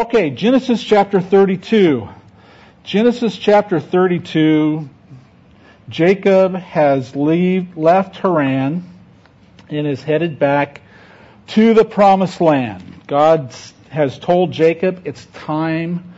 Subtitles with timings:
[0.00, 2.08] Okay, Genesis chapter 32.
[2.84, 4.88] Genesis chapter 32,
[5.90, 8.82] Jacob has leave, left Haran
[9.68, 10.80] and is headed back
[11.48, 12.82] to the promised land.
[13.06, 13.54] God
[13.90, 16.14] has told Jacob it's time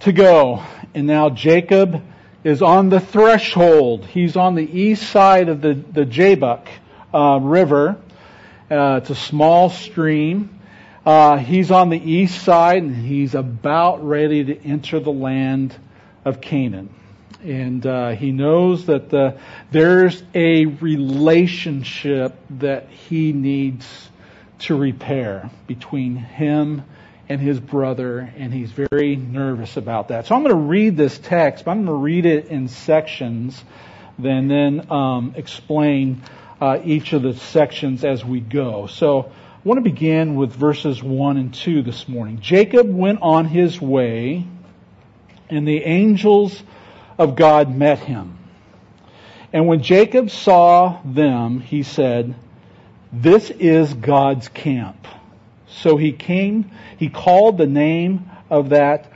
[0.00, 0.64] to go.
[0.92, 2.02] And now Jacob
[2.42, 4.04] is on the threshold.
[4.04, 6.66] He's on the east side of the, the Jabbok
[7.14, 8.02] uh, River.
[8.68, 10.58] Uh, it's a small stream.
[11.04, 15.76] Uh, he's on the east side and he's about ready to enter the land
[16.24, 16.94] of Canaan.
[17.42, 19.38] And uh, he knows that the,
[19.72, 24.10] there's a relationship that he needs
[24.60, 26.84] to repair between him
[27.28, 30.26] and his brother, and he's very nervous about that.
[30.26, 33.60] So I'm going to read this text, but I'm going to read it in sections,
[34.18, 36.22] then then um, explain
[36.60, 38.86] uh, each of the sections as we go.
[38.86, 39.32] So
[39.64, 42.40] I want to begin with verses 1 and 2 this morning.
[42.40, 44.44] Jacob went on his way,
[45.48, 46.60] and the angels
[47.16, 48.38] of God met him.
[49.52, 52.34] And when Jacob saw them, he said,
[53.12, 55.06] This is God's camp.
[55.68, 59.12] So he came, he called the name of that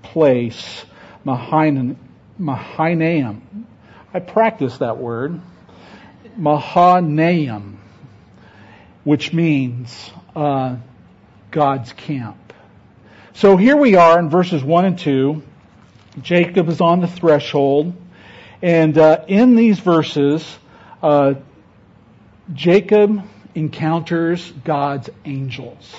[0.00, 0.86] place
[1.24, 1.98] Mahanaim.
[4.14, 5.42] I practiced that word.
[6.38, 7.79] Mahanaim
[9.04, 10.76] which means uh,
[11.50, 12.36] God's camp.
[13.34, 15.42] So here we are in verses 1 and 2.
[16.20, 17.94] Jacob is on the threshold.
[18.62, 20.44] And uh, in these verses,
[21.02, 21.34] uh,
[22.52, 23.22] Jacob
[23.54, 25.94] encounters God's angels.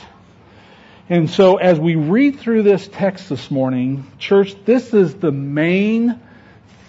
[1.10, 6.20] And so as we read through this text this morning, church, this is the main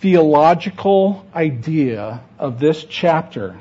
[0.00, 3.58] theological idea of this chapter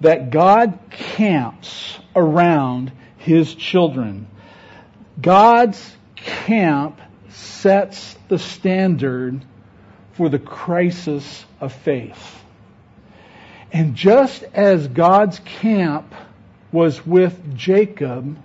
[0.00, 4.26] that God camps around His children.
[5.20, 9.44] God's camp sets the standard
[10.12, 12.42] for the crisis of faith.
[13.72, 16.14] And just as God's camp
[16.72, 18.38] was with Jacob,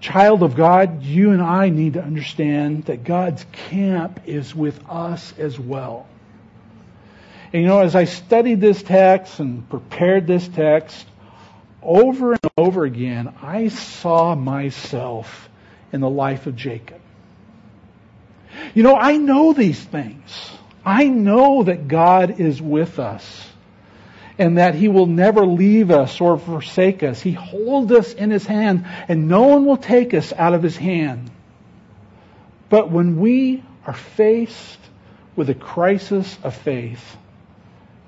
[0.00, 5.32] child of God, you and I need to understand that God's camp is with us
[5.38, 6.06] as well.
[7.56, 11.06] And you know, as I studied this text and prepared this text,
[11.82, 15.48] over and over again, I saw myself
[15.90, 17.00] in the life of Jacob.
[18.74, 20.50] You know, I know these things.
[20.84, 23.48] I know that God is with us
[24.36, 27.22] and that He will never leave us or forsake us.
[27.22, 30.76] He holds us in His hand and no one will take us out of His
[30.76, 31.30] hand.
[32.68, 34.78] But when we are faced
[35.36, 37.16] with a crisis of faith,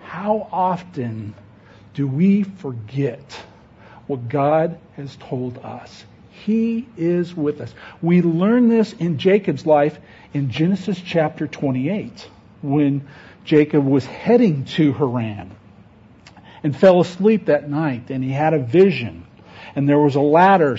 [0.09, 1.35] how often
[1.93, 3.39] do we forget
[4.07, 6.05] what God has told us?
[6.31, 7.75] He is with us.
[8.01, 9.99] We learn this in Jacob's life
[10.33, 12.27] in Genesis chapter 28
[12.63, 13.07] when
[13.45, 15.55] Jacob was heading to Haran
[16.63, 19.27] and fell asleep that night and he had a vision
[19.77, 20.79] and there was a ladder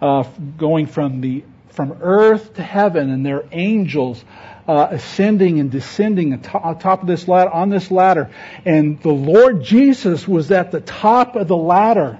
[0.00, 0.22] uh,
[0.56, 1.44] going from the
[1.76, 4.24] from earth to heaven and there are angels
[4.66, 8.30] uh, ascending and descending on top of this ladder, on this ladder.
[8.64, 12.18] And the Lord Jesus was at the top of the ladder.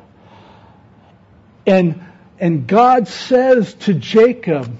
[1.66, 2.04] And,
[2.38, 4.76] and God says to Jacob,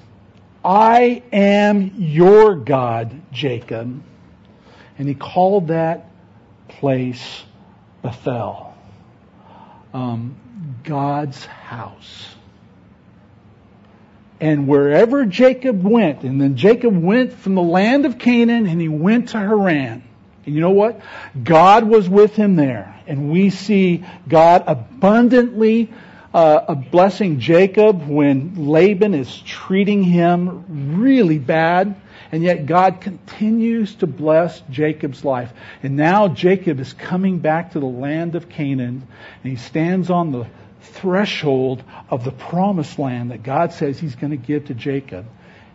[0.65, 4.03] I am your God, Jacob.
[4.99, 6.11] And he called that
[6.69, 7.43] place
[8.03, 8.75] Bethel,
[9.93, 10.37] um,
[10.85, 12.36] God's house.
[14.41, 18.89] And wherever Jacob went, and then Jacob went from the land of Canaan and he
[18.89, 20.03] went to Haran.
[20.45, 21.01] And you know what?
[21.43, 23.01] God was with him there.
[23.07, 25.91] And we see God abundantly
[26.35, 31.97] uh, blessing Jacob when Laban is treating him really bad.
[32.31, 35.51] And yet God continues to bless Jacob's life.
[35.83, 39.07] And now Jacob is coming back to the land of Canaan
[39.43, 40.47] and he stands on the
[40.87, 45.27] threshold of the promised land that God says He's going to give to Jacob.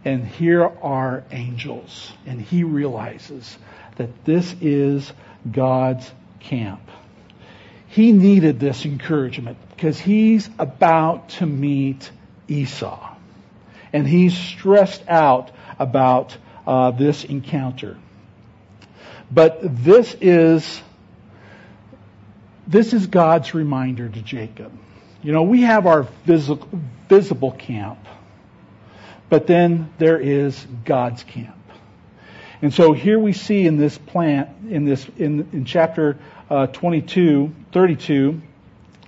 [0.03, 2.11] And here are angels.
[2.25, 3.57] And he realizes
[3.97, 5.11] that this is
[5.49, 6.09] God's
[6.39, 6.81] camp.
[7.87, 12.09] He needed this encouragement because he's about to meet
[12.47, 13.15] Esau.
[13.93, 16.35] And he's stressed out about
[16.65, 17.97] uh, this encounter.
[19.29, 20.81] But this is
[22.67, 24.71] this is God's reminder to Jacob.
[25.23, 26.68] You know, we have our visible,
[27.07, 28.00] visible camp,
[29.29, 31.57] but then there is God's camp.
[32.63, 36.18] And so here we see in this plant, in this, in, in chapter
[36.50, 38.41] uh, 22, 32,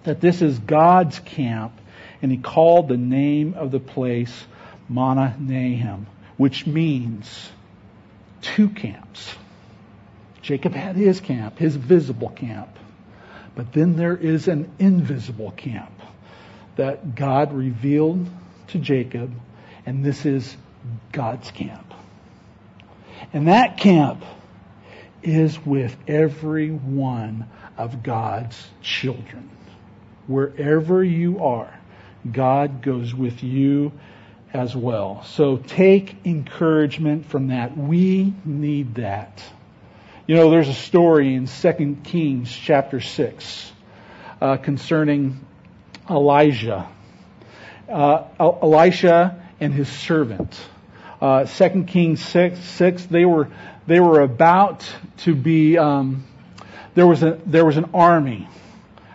[0.04, 1.74] that this is God's camp,
[2.22, 4.46] and he called the name of the place
[4.90, 6.06] Mahanaim,
[6.38, 7.50] which means
[8.42, 9.34] two camps.
[10.42, 12.70] Jacob had his camp, his visible camp.
[13.56, 15.93] But then there is an invisible camp
[16.76, 18.28] that God revealed
[18.68, 19.32] to Jacob,
[19.86, 20.56] and this is
[21.12, 21.94] God's camp.
[23.32, 24.24] And that camp
[25.22, 27.48] is with every one
[27.78, 29.50] of God's children.
[30.28, 31.74] Wherever you are,
[32.30, 33.92] God goes with you
[34.54, 35.24] as well.
[35.24, 37.78] So take encouragement from that.
[37.78, 39.44] We need that.
[40.28, 43.72] You know, there's a story in 2 Kings chapter 6
[44.40, 45.46] uh, concerning
[46.10, 46.88] Elijah.
[47.90, 50.60] Uh, Elisha and his servant.
[51.22, 53.48] Uh, 2 Kings 6, 6, they were,
[53.88, 54.86] they were about
[55.20, 56.26] to be, um,
[56.96, 58.48] there was a, there was an army,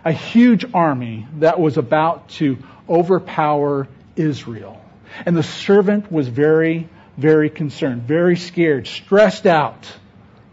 [0.03, 2.57] a huge army that was about to
[2.89, 4.83] overpower Israel.
[5.25, 9.85] And the servant was very, very concerned, very scared, stressed out.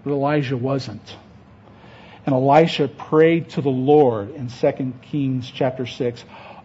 [0.05, 1.17] But Elijah wasn't.
[2.27, 6.25] And Elisha prayed to the Lord in 2 Kings chapter 6,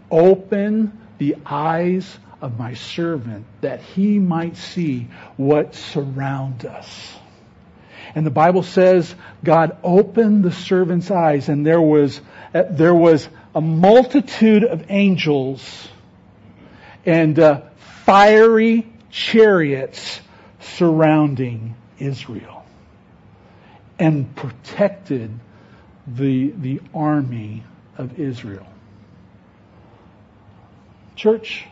[0.10, 7.16] open the eyes of my servant that he might see what surrounds us.
[8.16, 9.14] And the Bible says
[9.44, 12.20] God opened the servant's eyes and there was,
[12.54, 15.88] there was a multitude of angels
[17.06, 17.62] and uh,
[18.06, 20.20] fiery chariots
[20.60, 22.66] surrounding Israel
[24.00, 25.32] and protected
[26.16, 27.64] the, the army
[27.98, 28.68] of Israel.
[31.16, 31.66] Church,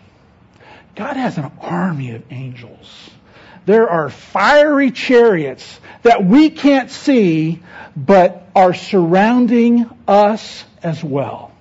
[0.96, 3.10] God has an army of angels.
[3.66, 7.62] There are fiery chariots that we can't see,
[7.96, 11.52] but are surrounding us as well.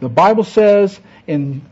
[0.00, 1.62] The Bible says in,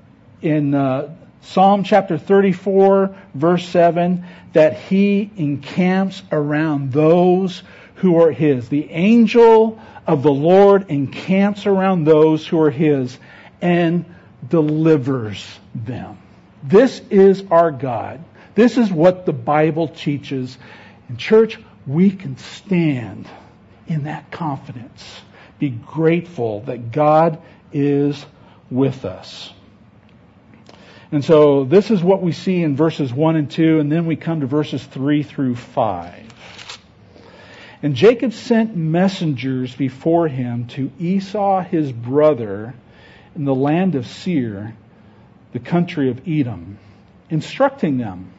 [0.42, 4.24] in uh, Psalm chapter 34, verse 7,
[4.54, 7.62] that he encamps around those
[8.04, 8.68] who are his.
[8.68, 13.16] The angel of the Lord encamps around those who are his
[13.62, 14.04] and
[14.46, 15.42] delivers
[15.74, 16.18] them.
[16.62, 18.22] This is our God.
[18.54, 20.58] This is what the Bible teaches.
[21.08, 23.26] In church, we can stand
[23.86, 25.02] in that confidence.
[25.58, 27.40] Be grateful that God
[27.72, 28.22] is
[28.70, 29.50] with us.
[31.10, 34.16] And so this is what we see in verses 1 and 2, and then we
[34.16, 36.34] come to verses 3 through 5.
[37.84, 42.72] And Jacob sent messengers before him to Esau his brother
[43.36, 44.74] in the land of Seir,
[45.52, 46.78] the country of Edom,
[47.28, 48.30] instructing them,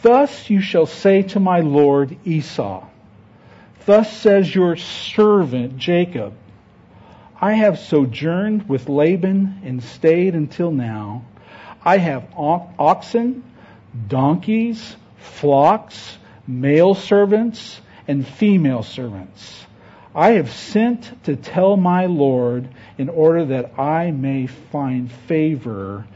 [0.00, 2.86] Thus you shall say to my lord Esau,
[3.84, 6.32] Thus says your servant Jacob,
[7.38, 11.26] I have sojourned with Laban and stayed until now.
[11.84, 13.44] I have oxen,
[14.08, 16.16] donkeys, flocks,
[16.46, 19.66] male servants, and female servants.
[20.14, 26.06] I have sent to tell my Lord in order that I may find favor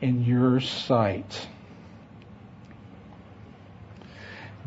[0.00, 1.48] in your sight.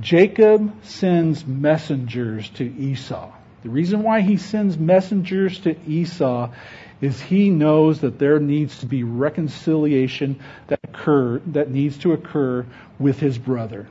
[0.01, 3.31] Jacob sends messengers to Esau.
[3.63, 6.51] The reason why he sends messengers to Esau
[6.99, 12.65] is he knows that there needs to be reconciliation that occur that needs to occur
[12.99, 13.87] with his brother.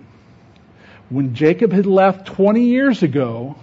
[1.11, 3.57] When Jacob had left 20 years ago,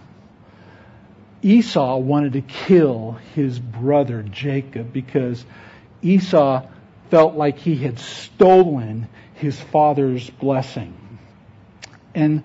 [1.41, 5.45] Esau wanted to kill his brother Jacob because
[6.01, 6.67] Esau
[7.09, 10.93] felt like he had stolen his father's blessing.
[12.13, 12.43] And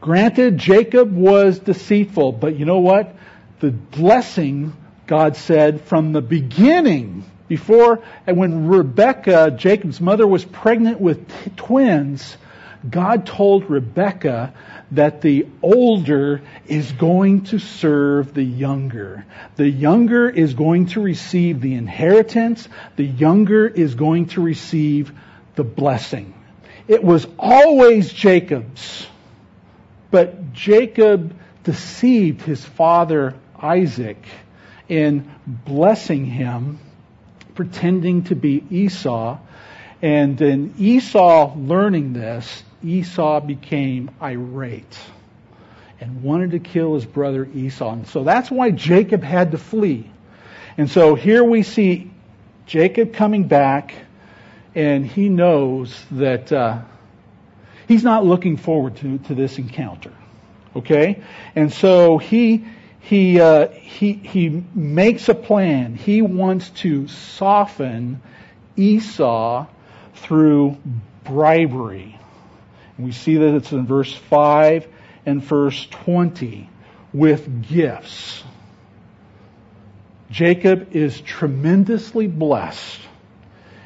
[0.00, 3.16] granted, Jacob was deceitful, but you know what?
[3.58, 4.76] The blessing
[5.08, 11.50] God said from the beginning, before, and when Rebecca, Jacob's mother, was pregnant with t-
[11.56, 12.36] twins,
[12.88, 14.52] God told Rebecca
[14.92, 19.24] that the older is going to serve the younger.
[19.56, 22.68] The younger is going to receive the inheritance.
[22.96, 25.12] The younger is going to receive
[25.54, 26.34] the blessing.
[26.86, 29.06] It was always Jacob's.
[30.10, 34.22] But Jacob deceived his father Isaac
[34.88, 36.78] in blessing him,
[37.54, 39.38] pretending to be Esau.
[40.02, 44.98] And then Esau learning this, Esau became irate
[46.00, 47.92] and wanted to kill his brother Esau.
[47.92, 50.10] And so that's why Jacob had to flee.
[50.76, 52.10] And so here we see
[52.66, 53.94] Jacob coming back,
[54.74, 56.82] and he knows that uh,
[57.86, 60.12] he's not looking forward to, to this encounter.
[60.76, 61.22] Okay?
[61.54, 62.64] And so he
[63.04, 65.94] he, uh, he, he makes a plan.
[65.94, 68.22] He wants to soften
[68.76, 69.66] Esau
[70.14, 70.78] through
[71.22, 72.18] bribery.
[72.98, 74.86] We see that it's in verse 5
[75.26, 76.68] and verse 20
[77.12, 78.42] with gifts.
[80.30, 83.00] Jacob is tremendously blessed.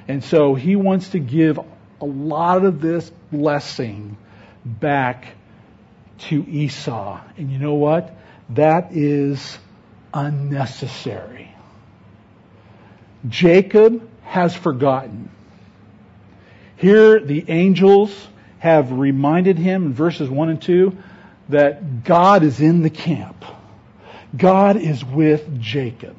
[0.07, 1.59] And so he wants to give
[2.01, 4.17] a lot of this blessing
[4.65, 5.35] back
[6.19, 7.21] to Esau.
[7.37, 8.15] And you know what?
[8.51, 9.59] That is
[10.13, 11.55] unnecessary.
[13.29, 15.31] Jacob has forgotten.
[16.77, 20.97] Here the angels have reminded him in verses 1 and 2
[21.49, 23.45] that God is in the camp.
[24.37, 26.17] God is with Jacob.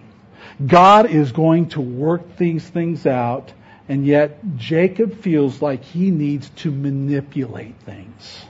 [0.65, 3.53] God is going to work these things out,
[3.87, 8.45] and yet Jacob feels like he needs to manipulate things,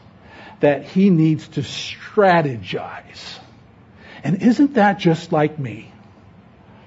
[0.60, 3.38] that he needs to strategize.
[4.24, 5.92] And isn't that just like me?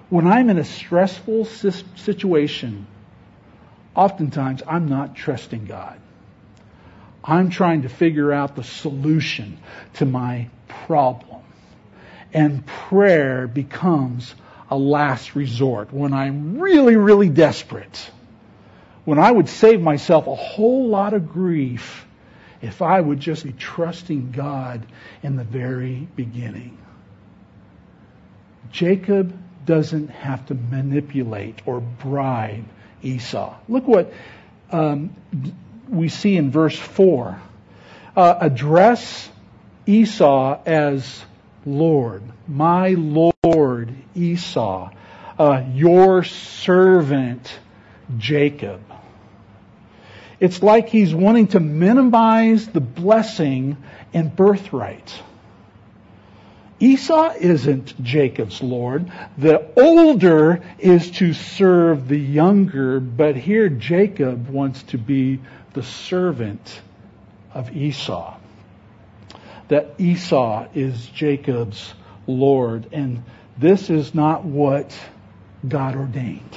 [0.08, 2.86] When I'm in a stressful situation,
[3.94, 6.00] oftentimes I'm not trusting God.
[7.24, 9.58] I'm trying to figure out the solution
[9.94, 11.42] to my problem.
[12.32, 14.34] And prayer becomes
[14.70, 18.10] a last resort when I'm really, really desperate.
[19.04, 22.06] When I would save myself a whole lot of grief
[22.62, 24.86] if I would just be trusting God
[25.22, 26.78] in the very beginning.
[28.70, 29.36] Jacob
[29.66, 32.64] doesn't have to manipulate or bribe
[33.02, 33.56] Esau.
[33.68, 34.12] Look what
[34.70, 35.14] um,
[35.92, 37.40] we see in verse 4.
[38.16, 39.28] Uh, address
[39.86, 41.24] Esau as
[41.64, 44.90] Lord, my Lord Esau,
[45.38, 47.58] uh, your servant
[48.18, 48.80] Jacob.
[50.40, 53.76] It's like he's wanting to minimize the blessing
[54.12, 55.22] and birthright.
[56.80, 59.12] Esau isn't Jacob's Lord.
[59.38, 65.38] The older is to serve the younger, but here Jacob wants to be
[65.74, 66.80] the servant
[67.54, 68.36] of Esau.
[69.68, 71.94] That Esau is Jacob's
[72.26, 73.24] Lord, and
[73.58, 74.96] this is not what
[75.66, 76.56] God ordained.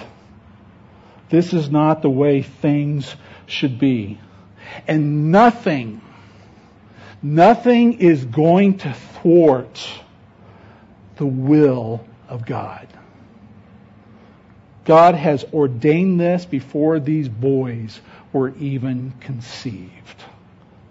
[1.29, 4.19] This is not the way things should be.
[4.87, 6.01] And nothing,
[7.21, 9.87] nothing is going to thwart
[11.17, 12.87] the will of God.
[14.85, 17.99] God has ordained this before these boys
[18.35, 20.23] were even conceived.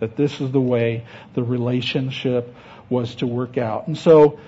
[0.00, 2.54] That this is the way the relationship
[2.88, 3.86] was to work out.
[3.86, 4.40] And so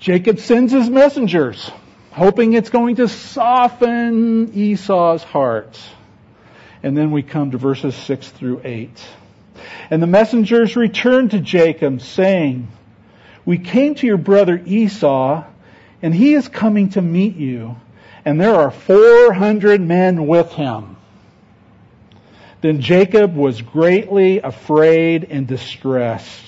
[0.00, 1.70] Jacob sends his messengers,
[2.12, 5.78] hoping it's going to soften Esau's heart.
[6.82, 8.90] And then we come to verses 6 through 8.
[9.90, 12.68] And the messengers returned to Jacob, saying,
[13.44, 15.44] We came to your brother Esau,
[16.00, 17.76] and he is coming to meet you,
[18.24, 20.96] and there are 400 men with him.
[22.64, 26.42] Then Jacob was greatly afraid and distressed.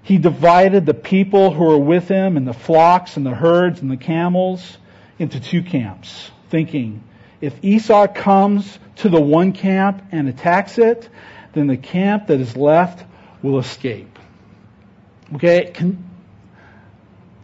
[0.00, 3.90] He divided the people who were with him and the flocks and the herds and
[3.90, 4.78] the camels
[5.18, 7.04] into two camps, thinking,
[7.42, 11.10] if Esau comes to the one camp and attacks it,
[11.52, 13.04] then the camp that is left
[13.42, 14.18] will escape.
[15.34, 15.74] Okay?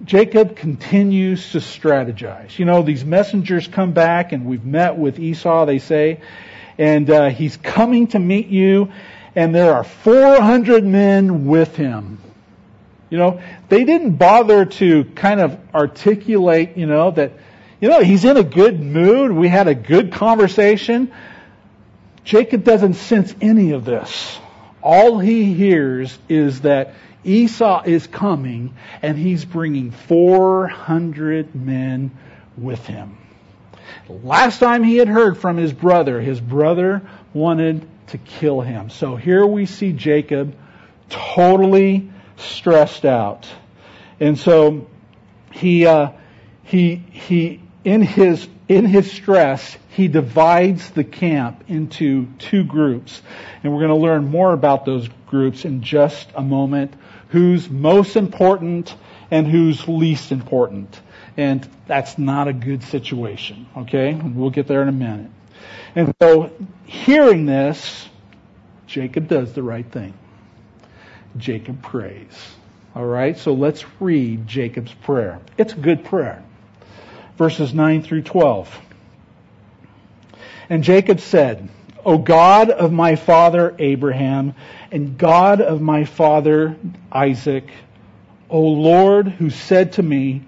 [0.02, 2.58] Jacob continues to strategize.
[2.58, 6.22] You know, these messengers come back and we've met with Esau, they say,
[6.78, 8.92] and uh, he's coming to meet you,
[9.34, 12.18] and there are 400 men with him.
[13.10, 17.32] You know, they didn't bother to kind of articulate, you know, that,
[17.80, 19.30] you know, he's in a good mood.
[19.30, 21.12] We had a good conversation.
[22.24, 24.38] Jacob doesn't sense any of this.
[24.82, 32.10] All he hears is that Esau is coming and he's bringing 400 men
[32.56, 33.18] with him.
[34.08, 37.02] Last time he had heard from his brother, his brother
[37.32, 38.90] wanted to kill him.
[38.90, 40.56] So here we see Jacob
[41.08, 43.48] totally stressed out.
[44.20, 44.86] And so
[45.52, 46.12] he, uh,
[46.64, 53.22] he, he, in his, in his stress, he divides the camp into two groups.
[53.62, 56.94] And we're going to learn more about those groups in just a moment.
[57.28, 58.94] Who's most important
[59.30, 61.00] and who's least important.
[61.36, 64.14] And that's not a good situation, okay?
[64.14, 65.30] We'll get there in a minute.
[65.94, 66.50] And so,
[66.84, 68.08] hearing this,
[68.86, 70.14] Jacob does the right thing.
[71.36, 72.32] Jacob prays.
[72.94, 75.40] Alright, so let's read Jacob's prayer.
[75.58, 76.42] It's a good prayer.
[77.36, 78.80] Verses 9 through 12.
[80.70, 81.68] And Jacob said,
[82.04, 84.54] O God of my father Abraham,
[84.90, 86.76] and God of my father
[87.12, 87.68] Isaac,
[88.48, 90.44] O Lord, who said to me,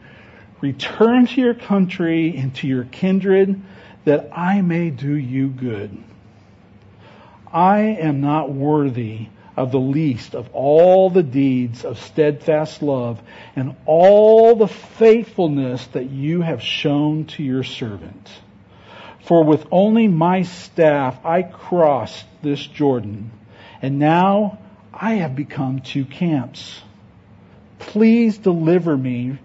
[0.60, 3.60] Return to your country and to your kindred,
[4.04, 5.96] that I may do you good.
[7.52, 13.20] I am not worthy of the least of all the deeds of steadfast love
[13.56, 18.30] and all the faithfulness that you have shown to your servant.
[19.24, 23.30] For with only my staff I crossed this Jordan,
[23.82, 24.58] and now
[24.92, 26.80] I have become two camps.
[27.78, 29.38] Please deliver me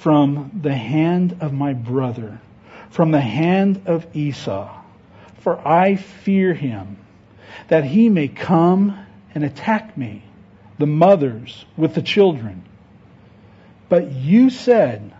[0.00, 2.40] from the hand of my brother,
[2.90, 4.82] from the hand of Esau,
[5.40, 6.96] for I fear him,
[7.68, 8.98] that he may come
[9.34, 10.24] and attack me,
[10.78, 12.62] the mothers with the children.
[13.88, 15.12] But you said,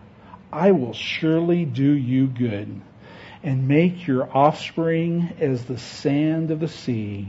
[0.52, 2.80] I will surely do you good
[3.42, 7.28] and make your offspring as the sand of the sea,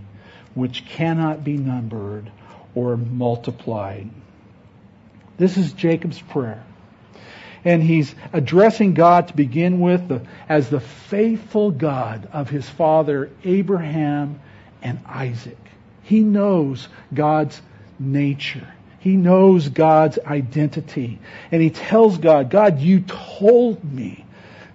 [0.53, 2.31] which cannot be numbered
[2.75, 4.10] or multiplied.
[5.38, 6.63] This is Jacob's prayer.
[7.63, 13.30] And he's addressing God to begin with the, as the faithful God of his father
[13.44, 14.39] Abraham
[14.82, 15.58] and Isaac.
[16.03, 17.62] He knows God's
[18.00, 18.68] nature.
[19.00, 21.20] He knows God's identity.
[21.51, 24.25] And he tells God, God, you told me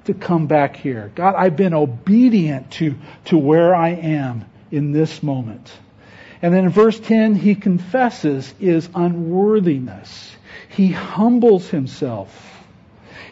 [0.04, 1.10] to come back here.
[1.14, 2.94] God, I've been obedient to,
[3.26, 5.72] to where I am in this moment.
[6.42, 10.34] And then in verse 10, he confesses his unworthiness.
[10.68, 12.55] He humbles himself.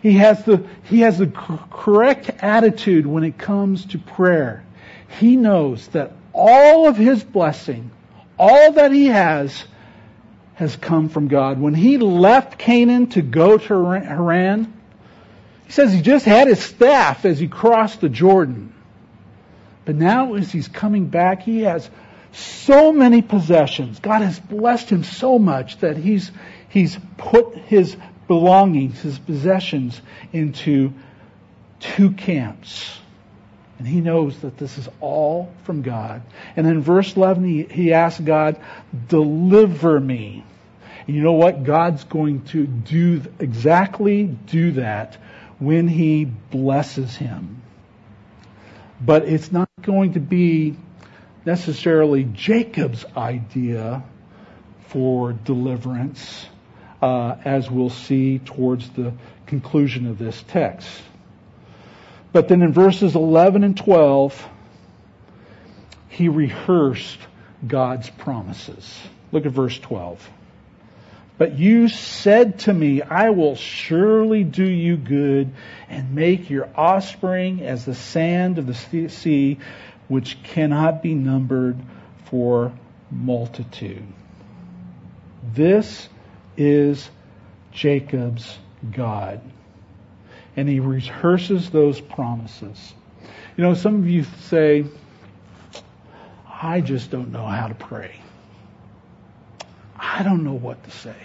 [0.05, 4.63] He has the, he has the correct attitude when it comes to prayer.
[5.19, 7.91] He knows that all of his blessing,
[8.39, 9.65] all that he has,
[10.57, 11.59] has come from God.
[11.59, 14.75] When he left Canaan to go to Haran,
[15.65, 18.75] he says he just had his staff as he crossed the Jordan.
[19.87, 21.89] But now as he's coming back, he has
[22.33, 24.01] so many possessions.
[24.01, 26.31] God has blessed him so much that he's,
[26.69, 27.97] he's put his
[28.27, 30.01] belongings, his possessions
[30.33, 30.93] into
[31.81, 32.99] two camps.
[33.79, 36.23] And he knows that this is all from God.
[36.57, 38.61] And in verse 11, he, he asks God,
[39.09, 40.45] deliver me.
[41.07, 41.65] And you know what?
[41.65, 45.19] God's going to do exactly do that
[45.59, 47.63] when he blesses him.
[49.01, 50.77] But it's not going to be
[51.45, 54.03] necessarily Jacob's idea
[54.89, 56.47] for deliverance,
[57.05, 59.13] uh, as we'll see towards the
[59.45, 60.89] conclusion of this text.
[62.33, 64.49] But then in verses 11 and 12,
[66.09, 67.19] he rehearsed
[67.67, 68.99] God's promises.
[69.33, 70.31] Look at verse 12.
[71.37, 75.53] But you said to me, I will surely do you good
[75.91, 79.59] and make your offspring as the sand of the sea,
[80.09, 81.77] which cannot be numbered
[82.31, 82.73] for
[83.11, 84.07] multitude.
[85.53, 86.09] This
[86.57, 87.11] is
[87.73, 88.59] Jacob's
[88.93, 89.41] God
[90.57, 92.95] and he rehearses those promises.
[93.57, 94.85] You know, some of you say,
[96.49, 98.15] I just don't know how to pray.
[99.97, 101.17] I don't know what to say.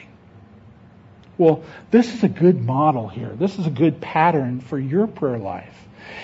[1.37, 3.29] Well, this is a good model here.
[3.29, 5.75] This is a good pattern for your prayer life.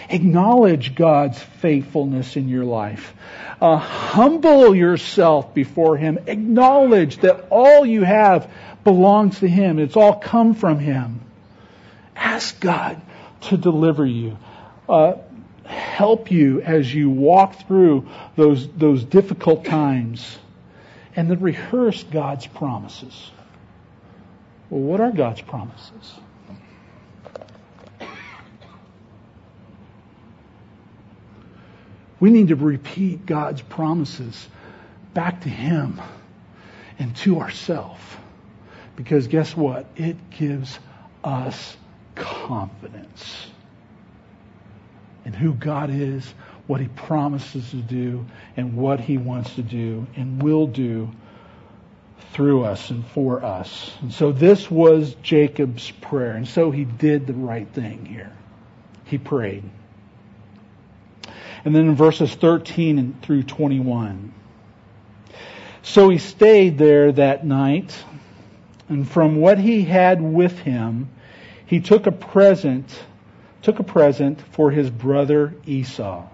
[0.10, 3.13] Acknowledge God's faithfulness in your life.
[3.62, 6.19] Uh, humble yourself before Him.
[6.28, 8.52] Acknowledge that all you have
[8.84, 9.80] belongs to Him.
[9.80, 11.21] It's all come from Him.
[12.15, 13.02] Ask God
[13.41, 14.38] to deliver you.
[14.88, 15.13] Uh,
[15.65, 20.38] help you as you walk through those, those difficult times.
[21.15, 23.32] And then rehearse God's promises.
[24.69, 26.15] Well, what are God's promises?
[32.26, 34.48] We need to repeat God's promises
[35.14, 36.02] back to Him
[36.98, 38.02] and to ourselves.
[38.96, 39.86] Because guess what?
[39.96, 40.80] It gives
[41.24, 41.78] us
[42.16, 43.46] confidence
[45.24, 46.26] in who God is,
[46.66, 48.26] what He promises to do,
[48.58, 51.12] and what He wants to do and will do
[52.32, 53.94] through us and for us.
[54.02, 56.32] And so this was Jacob's prayer.
[56.32, 58.36] And so he did the right thing here.
[59.04, 59.64] He prayed.
[61.65, 64.34] And then in verses 13 through 21.
[65.82, 67.95] So he stayed there that night,
[68.88, 71.10] and from what he had with him,
[71.65, 72.88] he took a present,
[73.62, 76.28] took a present for his brother Esau.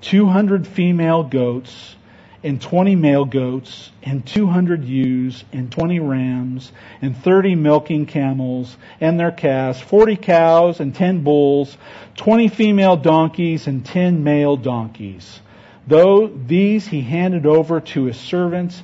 [0.00, 1.96] 200 female goats
[2.44, 9.18] and 20 male goats and 200 ewes and 20 rams and 30 milking camels and
[9.18, 11.76] their calves, 40 cows and 10 bulls,
[12.16, 15.40] 20 female donkeys and 10 male donkeys.
[15.86, 18.82] Though these he handed over to his servants,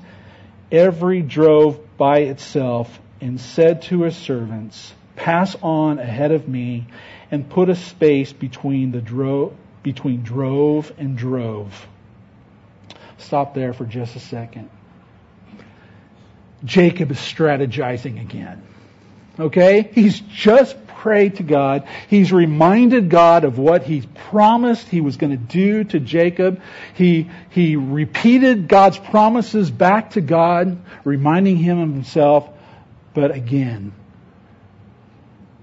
[0.70, 6.86] every drove by itself and said to his servants, pass on ahead of me
[7.30, 11.88] and put a space between the drove, between drove and drove.
[13.18, 14.70] Stop there for just a second.
[16.64, 18.62] Jacob is strategizing again.
[19.38, 19.90] Okay?
[19.92, 21.86] He's just prayed to God.
[22.08, 26.60] He's reminded God of what he promised he was going to do to Jacob.
[26.94, 32.48] He, he repeated God's promises back to God, reminding him of himself.
[33.14, 33.92] But again,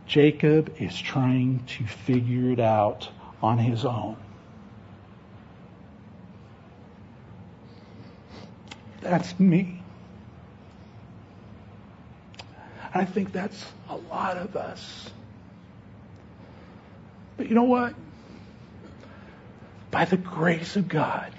[0.07, 3.09] Jacob is trying to figure it out
[3.41, 4.17] on his own.
[9.05, 9.83] That's me.
[12.91, 15.11] I think that's a lot of us.
[17.37, 17.93] But you know what?
[19.91, 21.31] By the grace of God,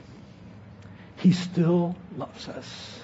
[1.16, 3.00] He still loves us.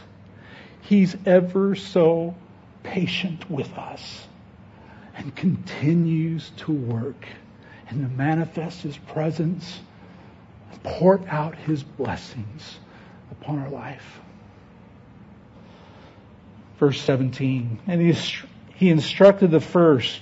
[0.82, 2.36] He's ever so
[2.84, 4.28] patient with us
[5.16, 7.26] and continues to work
[7.88, 9.80] and to manifest His presence
[10.70, 12.78] and pour out His blessings
[13.32, 14.20] upon our life
[16.82, 17.78] verse 17.
[17.86, 18.12] And he,
[18.74, 20.20] he instructed the first,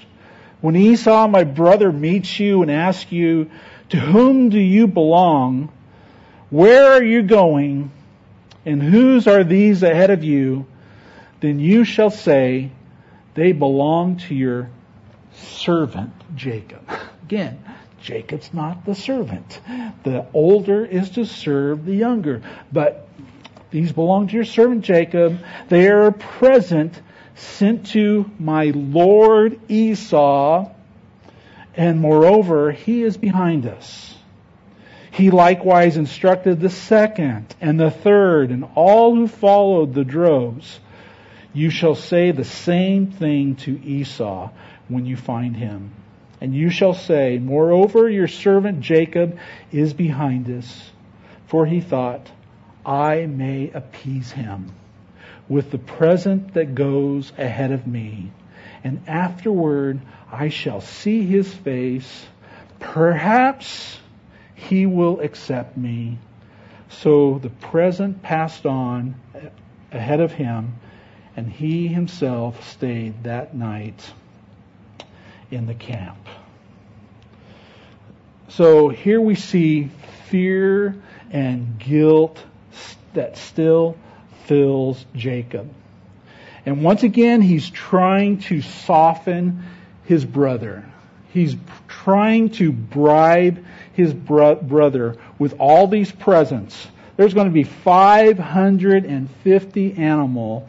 [0.61, 3.51] when Esau, my brother, meets you and asks you,
[3.89, 5.73] to whom do you belong?
[6.51, 7.91] Where are you going?
[8.67, 10.67] And whose are these ahead of you?
[11.41, 12.73] Then you shall say,
[13.33, 14.69] they belong to your
[15.33, 16.83] servant Jacob.
[17.23, 17.59] Again,
[18.03, 19.63] Jacob's not the servant.
[20.03, 22.43] The older is to serve the younger.
[22.71, 23.09] But
[23.71, 25.39] these belong to your servant Jacob.
[25.69, 27.01] They are a present,
[27.35, 30.71] sent to my Lord Esau,
[31.75, 34.15] and moreover, he is behind us.
[35.13, 40.81] He likewise instructed the second and the third and all who followed the droves.
[41.53, 44.51] You shall say the same thing to Esau
[44.89, 45.93] when you find him.
[46.41, 49.39] And you shall say, Moreover, your servant Jacob
[49.73, 50.91] is behind us.
[51.49, 52.31] For he thought,
[52.85, 54.73] I may appease him
[55.49, 58.31] with the present that goes ahead of me.
[58.85, 62.27] And afterward I shall see his face.
[62.79, 63.99] Perhaps
[64.55, 66.19] he will accept me.
[66.89, 69.15] So the present passed on
[69.93, 70.75] ahead of him,
[71.37, 74.13] and he himself stayed that night
[75.51, 76.19] in the camp.
[78.49, 79.91] So here we see
[80.29, 82.45] fear and guilt
[83.15, 83.97] that still
[84.47, 85.73] fills Jacob.
[86.67, 89.65] And once again, he's trying to soften
[90.05, 90.85] his brother.
[91.33, 91.57] He's
[91.89, 96.89] trying to bribe his bro- brother with all these presents.
[97.17, 100.69] There's going to be 550 animal,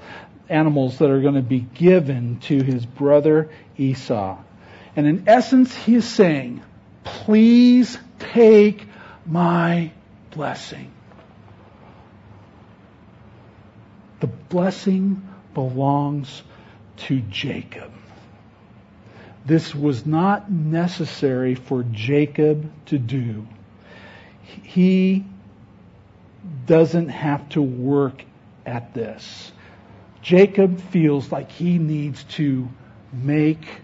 [0.50, 4.38] animals that are going to be given to his brother Esau.
[4.96, 6.62] And in essence, he is saying,
[7.04, 8.86] please take
[9.26, 9.92] my
[10.32, 10.92] blessing.
[14.22, 16.44] The blessing belongs
[16.98, 17.92] to Jacob.
[19.46, 23.48] This was not necessary for Jacob to do.
[24.64, 25.26] He
[26.68, 28.24] doesn't have to work
[28.66, 29.52] at this.
[30.22, 32.70] Jacob feels like he needs to
[33.12, 33.82] make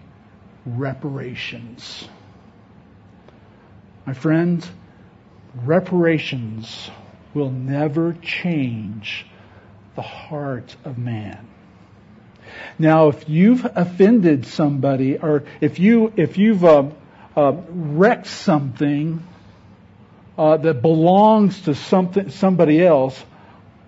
[0.64, 2.08] reparations.
[4.06, 4.70] My friends,
[5.64, 6.90] reparations
[7.34, 9.26] will never change
[9.98, 11.44] the heart of man.
[12.78, 16.90] Now, if you've offended somebody, or if you if you've uh,
[17.36, 19.20] uh, wrecked something
[20.38, 23.20] uh, that belongs to something somebody else,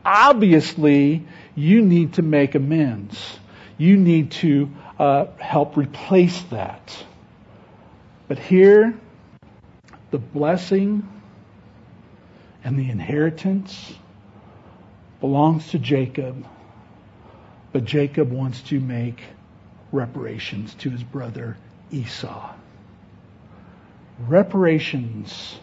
[0.05, 3.39] obviously you need to make amends.
[3.79, 4.69] You need to
[4.99, 7.05] uh, help replace that.
[8.27, 8.99] But here,
[10.11, 11.09] the blessing
[12.65, 13.95] and the inheritance
[15.21, 16.47] belongs to Jacob,
[17.73, 19.21] but Jacob wants to make
[19.93, 21.57] reparations to his brother
[21.91, 22.55] Esau.
[24.21, 25.59] Reparations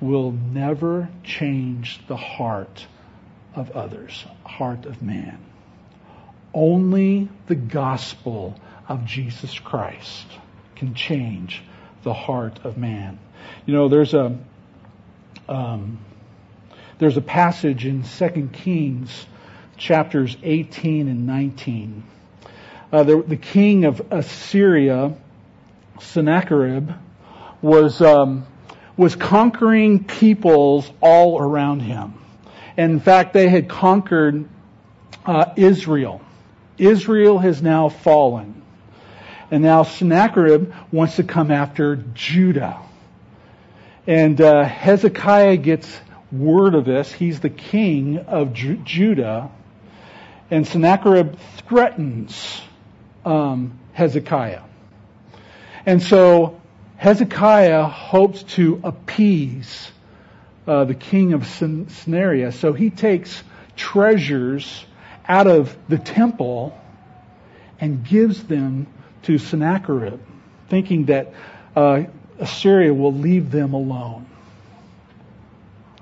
[0.00, 2.86] will never change the heart
[3.54, 5.38] of others, heart of man.
[6.54, 10.26] Only the gospel of Jesus Christ
[10.76, 11.62] can change
[12.02, 13.18] the heart of man.
[13.64, 14.38] You know, there's a
[15.48, 15.98] um,
[17.02, 19.26] there's a passage in 2 Kings
[19.76, 22.04] chapters 18 and 19.
[22.92, 25.16] Uh, the, the, king of Assyria,
[25.98, 26.90] Sennacherib,
[27.60, 28.46] was um,
[28.96, 32.14] was conquering peoples all around him.
[32.76, 34.48] And in fact, they had conquered
[35.26, 36.20] uh, Israel.
[36.78, 38.62] Israel has now fallen.
[39.50, 42.78] And now Sennacherib wants to come after Judah.
[44.06, 46.00] And uh, Hezekiah gets
[46.32, 47.12] word of this.
[47.12, 49.50] He's the king of Ju- Judah.
[50.50, 51.36] And Sennacherib
[51.68, 52.60] threatens
[53.24, 54.62] um, Hezekiah.
[55.86, 56.60] And so
[56.96, 59.90] Hezekiah hopes to appease
[60.66, 62.52] uh, the king of Samaria.
[62.52, 63.42] So he takes
[63.76, 64.84] treasures
[65.26, 66.78] out of the temple
[67.80, 68.86] and gives them
[69.22, 70.20] to Sennacherib,
[70.68, 71.32] thinking that
[71.74, 72.04] uh,
[72.38, 74.26] Assyria will leave them alone.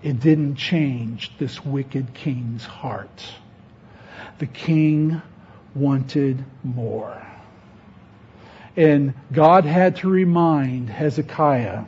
[0.02, 3.22] It didn't change this wicked king's heart.
[4.38, 5.20] The king
[5.74, 7.26] wanted more.
[8.76, 11.84] And God had to remind Hezekiah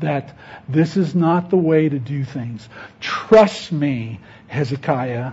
[0.00, 0.36] that
[0.68, 2.68] this is not the way to do things.
[3.00, 5.32] Trust me, Hezekiah.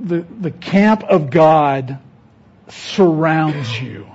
[0.00, 1.98] The, the camp of God
[2.68, 4.06] surrounds you.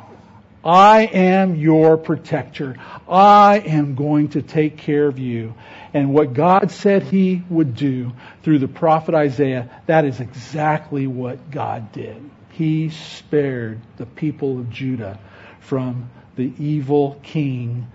[0.63, 2.77] I am your protector.
[3.07, 5.55] I am going to take care of you.
[5.93, 11.51] And what God said he would do through the prophet Isaiah, that is exactly what
[11.51, 12.29] God did.
[12.51, 15.19] He spared the people of Judah
[15.59, 17.87] from the evil king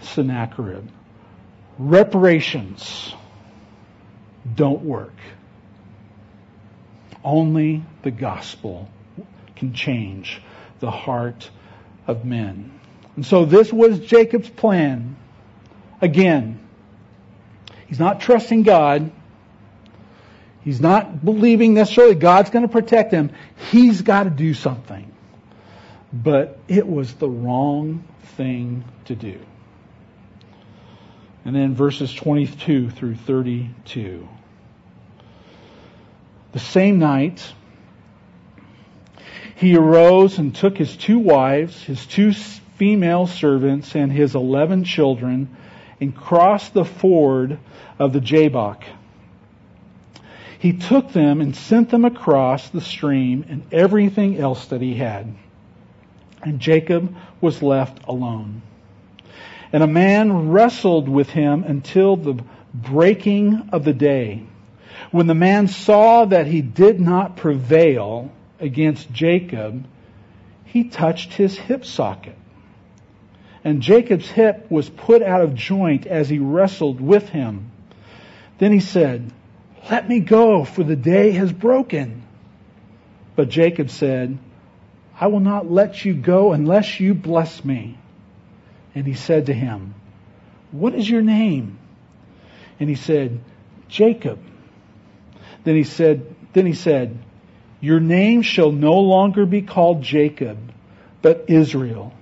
[0.00, 0.88] Sennacherib.
[1.78, 3.14] Reparations
[4.54, 5.14] don't work.
[7.24, 8.88] Only the gospel
[9.56, 10.40] can change
[10.78, 11.50] the heart
[12.06, 12.72] of men.
[13.16, 15.16] And so this was Jacob's plan.
[16.00, 16.60] Again,
[17.86, 19.10] he's not trusting God.
[20.62, 23.30] He's not believing necessarily God's going to protect him.
[23.70, 25.12] He's got to do something.
[26.12, 28.04] But it was the wrong
[28.36, 29.38] thing to do.
[31.44, 34.28] And then verses 22 through 32.
[36.52, 37.52] The same night,
[39.56, 45.56] he arose and took his two wives, his two female servants, and his eleven children,
[46.00, 47.58] and crossed the ford
[47.98, 48.84] of the Jabbok.
[50.58, 55.34] He took them and sent them across the stream and everything else that he had.
[56.42, 58.62] And Jacob was left alone.
[59.72, 64.42] And a man wrestled with him until the breaking of the day.
[65.10, 69.86] When the man saw that he did not prevail against Jacob,
[70.64, 72.36] he touched his hip socket.
[73.64, 77.70] And Jacob's hip was put out of joint as he wrestled with him.
[78.58, 79.32] Then he said,
[79.90, 82.22] Let me go, for the day has broken.
[83.34, 84.38] But Jacob said,
[85.18, 87.98] I will not let you go unless you bless me.
[88.94, 89.94] And he said to him,
[90.70, 91.78] What is your name?
[92.78, 93.40] And he said,
[93.88, 94.38] Jacob.
[95.64, 97.18] Then he said, then he said,
[97.86, 100.58] Your name shall no longer be called Jacob,
[101.22, 102.12] but Israel.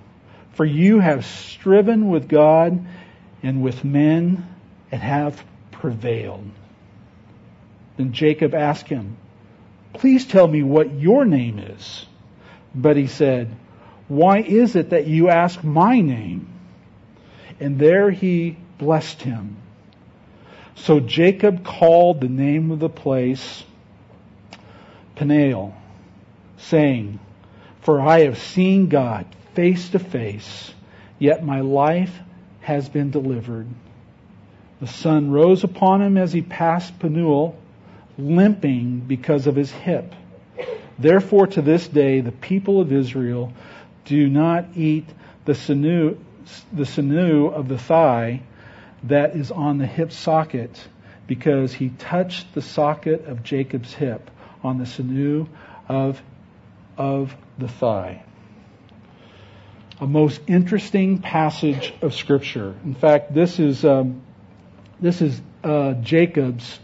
[0.53, 2.85] For you have striven with God
[3.41, 4.47] and with men
[4.91, 6.47] and have prevailed.
[7.97, 9.17] Then Jacob asked him,
[9.93, 12.05] Please tell me what your name is.
[12.75, 13.49] But he said,
[14.07, 16.47] Why is it that you ask my name?
[17.59, 19.57] And there he blessed him.
[20.75, 23.63] So Jacob called the name of the place
[25.15, 25.73] Peniel,
[26.57, 27.19] saying,
[27.81, 30.73] For I have seen God face to face,
[31.17, 32.13] yet my life
[32.61, 33.67] has been delivered.
[34.81, 37.55] The sun rose upon him as he passed Penuel,
[38.17, 40.13] limping because of his hip.
[40.99, 43.53] Therefore, to this day, the people of Israel
[44.05, 45.05] do not eat
[45.45, 46.17] the sinew,
[46.73, 48.41] the sinew of the thigh
[49.03, 50.87] that is on the hip socket,
[51.27, 54.29] because he touched the socket of Jacob's hip
[54.65, 55.47] on the sinew
[55.87, 56.21] of,
[56.97, 58.23] of the thigh.
[60.01, 62.75] A most interesting passage of Scripture.
[62.83, 64.21] In fact, this is um,
[64.99, 66.79] this is uh, Jacob's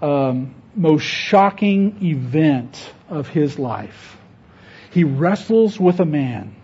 [0.00, 4.16] um, most shocking event of his life.
[4.90, 6.54] He wrestles with a man.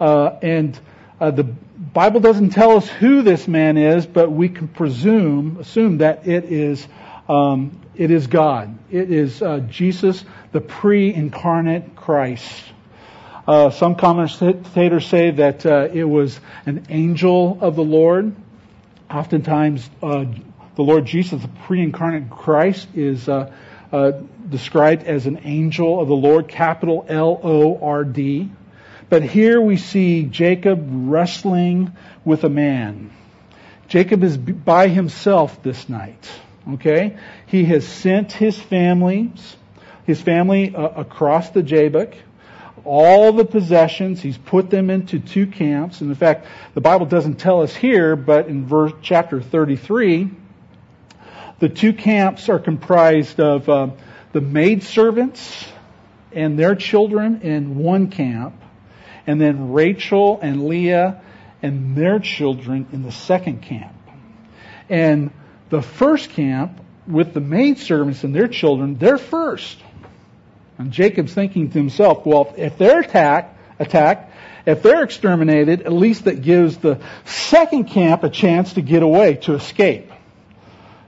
[0.00, 0.78] Uh, and
[1.20, 5.98] uh, the Bible doesn't tell us who this man is, but we can presume, assume
[5.98, 6.86] that it is,
[7.28, 8.78] um, it is God.
[8.90, 12.64] It is uh, Jesus, the pre-incarnate Christ.
[13.46, 18.34] Uh, some commentators say that uh, it was an angel of the Lord.
[19.10, 20.24] Oftentimes, uh,
[20.74, 23.52] the Lord Jesus, the pre-incarnate Christ, is uh,
[24.48, 28.50] described as an angel of the Lord, capital L O R D.
[29.08, 31.92] But here we see Jacob wrestling
[32.24, 33.12] with a man.
[33.86, 36.28] Jacob is by himself this night.
[36.74, 37.16] Okay?
[37.46, 39.56] He has sent his families,
[40.04, 42.14] his family uh, across the Jabbok.
[42.84, 44.20] all the possessions.
[44.20, 46.00] He's put them into two camps.
[46.00, 50.30] And in fact, the Bible doesn't tell us here, but in verse, chapter 33,
[51.58, 53.90] the two camps are comprised of uh,
[54.32, 55.66] the maidservants
[56.32, 58.54] and their children in one camp,
[59.26, 61.22] and then Rachel and Leah
[61.62, 63.96] and their children in the second camp.
[64.88, 65.30] And
[65.68, 69.78] the first camp with the maidservants and their children, they're first.
[70.78, 74.32] And Jacob's thinking to himself, well, if they're attacked, attacked,
[74.66, 79.36] if they're exterminated, at least that gives the second camp a chance to get away,
[79.36, 80.10] to escape.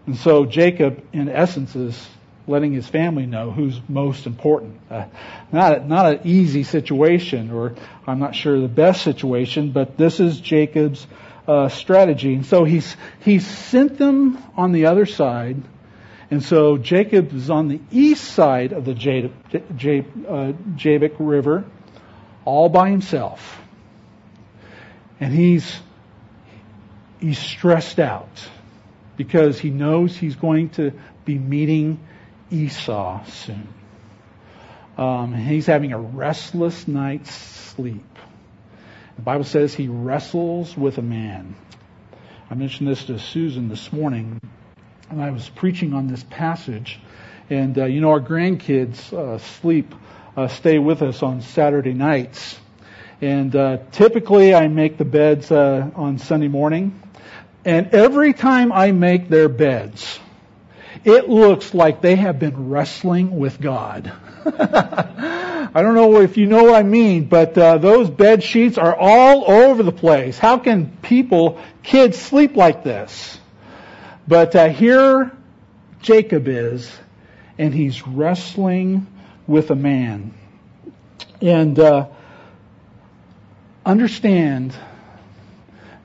[0.06, 2.08] And so Jacob, in essence, is
[2.46, 4.80] letting his family know who's most important.
[4.90, 5.04] Uh,
[5.52, 7.74] not not an easy situation, or
[8.06, 11.06] I'm not sure the best situation, but this is Jacob's
[11.48, 12.34] uh, strategy.
[12.34, 15.62] And so he's he's sent them on the other side
[16.30, 21.64] and so Jacob is on the east side of the uh, Jabbok River,
[22.44, 23.60] all by himself.
[25.20, 25.80] And he's,
[27.18, 28.48] he's stressed out
[29.16, 30.92] because he knows he's going to
[31.24, 31.98] be meeting
[32.50, 33.68] Esau soon.
[34.98, 38.17] Um, he's having a restless night's sleep.
[39.18, 41.56] The Bible says he wrestles with a man.
[42.48, 44.40] I mentioned this to Susan this morning
[45.10, 47.00] and I was preaching on this passage.
[47.50, 49.92] And, uh, you know, our grandkids uh, sleep,
[50.36, 52.60] uh, stay with us on Saturday nights.
[53.20, 57.02] And uh, typically I make the beds uh, on Sunday morning.
[57.64, 60.20] And every time I make their beds,
[61.04, 64.12] it looks like they have been wrestling with God.
[65.74, 68.96] I don't know if you know what I mean, but uh, those bed sheets are
[68.96, 70.38] all over the place.
[70.38, 73.38] How can people, kids, sleep like this?
[74.26, 75.32] But uh, here
[76.00, 76.90] Jacob is,
[77.58, 79.06] and he's wrestling
[79.46, 80.32] with a man.
[81.40, 82.06] And uh,
[83.84, 84.74] understand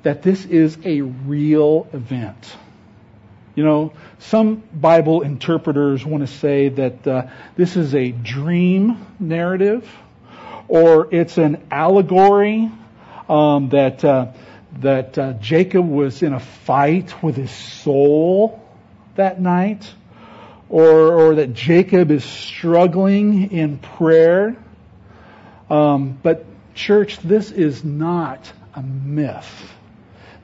[0.04, 2.56] that this is a real event.
[3.56, 9.88] You know, some Bible interpreters want to say that uh, this is a dream narrative,
[10.68, 12.72] or it's an allegory
[13.30, 14.28] um, that uh,
[14.82, 18.60] that uh, Jacob was in a fight with his soul
[19.16, 19.94] that night,
[20.70, 24.56] or, or that Jacob is struggling in prayer.
[25.70, 29.72] Um, but, church, this is not a myth.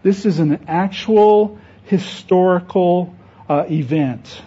[0.03, 3.15] This is an actual historical
[3.49, 4.41] uh, event.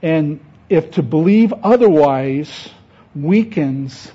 [0.00, 2.70] And if to believe otherwise
[3.14, 4.10] weakens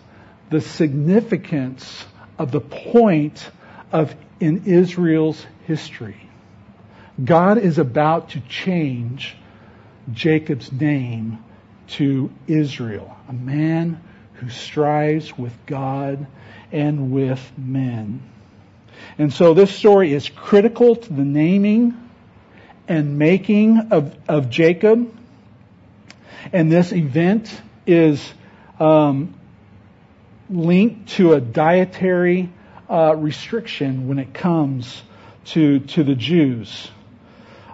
[0.49, 2.05] the significance
[2.37, 3.49] of the point
[3.91, 6.29] of in Israel's history.
[7.23, 9.35] God is about to change
[10.13, 11.43] Jacob's name
[11.87, 14.01] to Israel, a man
[14.35, 16.25] who strives with God
[16.71, 18.21] and with men.
[19.17, 22.08] And so this story is critical to the naming
[22.89, 25.15] and making of, of Jacob.
[26.51, 28.33] And this event is
[28.79, 29.35] um,
[30.49, 32.49] linked to a dietary
[32.89, 35.03] uh, restriction when it comes
[35.45, 36.89] to to the Jews.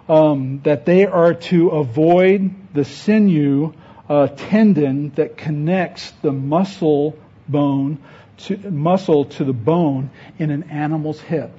[0.08, 3.72] Um, that they are to avoid the sinew
[4.08, 7.98] uh, tendon that connects the muscle bone
[8.36, 11.58] to muscle to the bone in an animal's hip.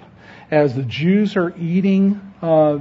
[0.50, 2.78] As the Jews are eating uh,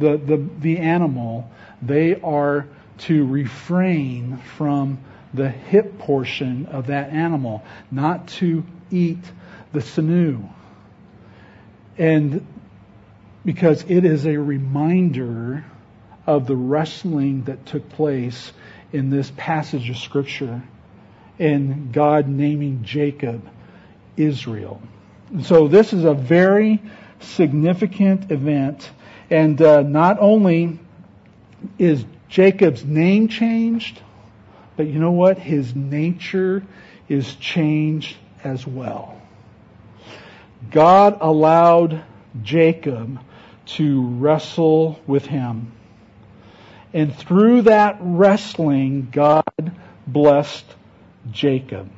[0.00, 2.66] the, the the animal, they are
[2.98, 4.98] to refrain from
[5.32, 9.22] the hip portion of that animal, not to eat
[9.72, 10.42] the sinew.
[11.96, 12.46] And
[13.44, 15.64] because it is a reminder
[16.26, 18.52] of the wrestling that took place
[18.92, 20.62] in this passage of scripture
[21.38, 23.48] and God naming Jacob
[24.16, 24.82] Israel.
[25.30, 26.82] And so this is a very
[27.20, 28.90] significant event
[29.30, 30.78] and uh, not only
[31.78, 34.00] is Jacob's name changed,
[34.76, 35.38] but you know what?
[35.38, 36.64] His nature
[37.08, 39.20] is changed as well.
[40.70, 42.02] God allowed
[42.42, 43.20] Jacob
[43.66, 45.72] to wrestle with him.
[46.92, 49.72] And through that wrestling, God
[50.06, 50.64] blessed
[51.30, 51.88] Jacob.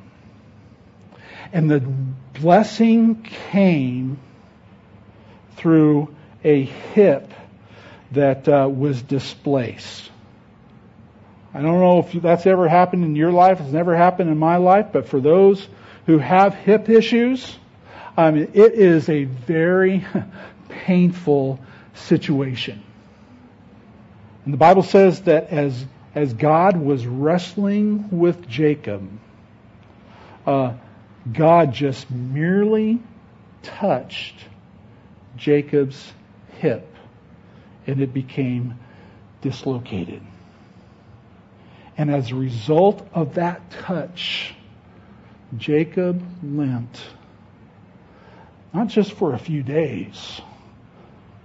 [1.51, 1.79] And the
[2.39, 4.19] blessing came
[5.55, 6.13] through
[6.43, 7.31] a hip
[8.11, 10.11] that uh, was displaced.
[11.53, 13.59] I don't know if that's ever happened in your life.
[13.61, 15.67] It's never happened in my life, but for those
[16.05, 17.57] who have hip issues,
[18.17, 20.05] I mean, it is a very
[20.69, 21.59] painful
[21.93, 22.83] situation.
[24.45, 25.85] And the Bible says that as,
[26.15, 29.07] as God was wrestling with Jacob,
[30.45, 30.73] uh,
[31.31, 32.99] God just merely
[33.61, 34.35] touched
[35.37, 36.11] Jacob's
[36.63, 36.87] hip
[37.85, 38.79] and it became
[39.41, 40.21] dislocated.
[41.97, 44.55] And as a result of that touch,
[45.57, 47.01] Jacob limped.
[48.73, 50.39] Not just for a few days,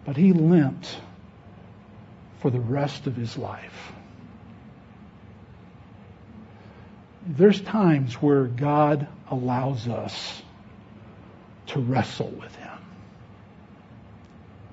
[0.07, 0.97] but he limped
[2.39, 3.93] for the rest of his life.
[7.27, 10.43] There's times where God allows us
[11.67, 12.58] to wrestle with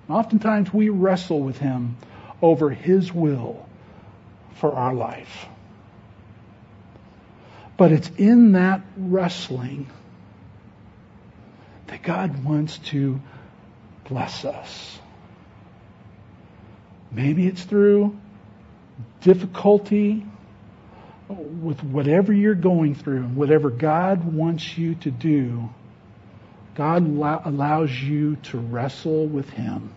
[0.10, 1.98] Oftentimes we wrestle with Him
[2.42, 3.66] over His will
[4.56, 5.48] for our life.
[7.78, 9.88] But it's in that wrestling
[11.88, 13.20] that God wants to
[14.08, 15.00] bless us.
[17.12, 18.18] Maybe it's through
[19.22, 20.26] difficulty
[21.28, 25.70] with whatever you're going through and whatever God wants you to do.
[26.76, 27.06] God
[27.46, 29.94] allows you to wrestle with Him.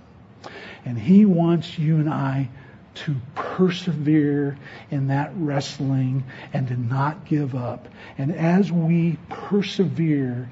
[0.85, 2.49] And He wants you and I
[2.95, 4.57] to persevere
[4.91, 7.89] in that wrestling and to not give up.
[8.17, 10.49] And as we persevere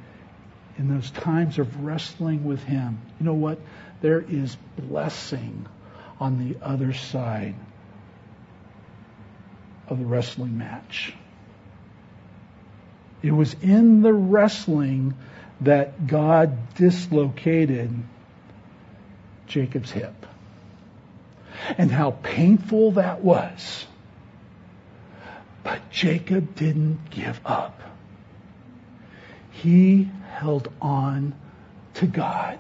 [0.79, 3.59] in those times of wrestling with Him, you know what?
[4.01, 5.67] There is blessing
[6.21, 7.55] on the other side
[9.89, 11.15] of the wrestling match.
[13.23, 15.15] It was in the wrestling
[15.61, 17.91] that God dislocated
[19.47, 20.27] Jacob's hip
[21.79, 23.87] and how painful that was.
[25.63, 27.81] But Jacob didn't give up.
[29.51, 31.35] He held on
[31.95, 32.59] to God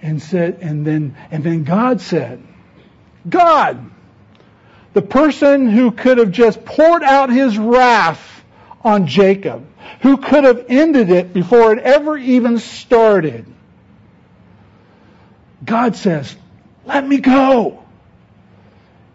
[0.00, 2.42] and said, and then, and then God said,
[3.28, 3.90] God,
[4.92, 8.41] the person who could have just poured out his wrath
[8.84, 9.66] on Jacob,
[10.00, 13.46] who could have ended it before it ever even started.
[15.64, 16.34] God says,
[16.84, 17.84] let me go.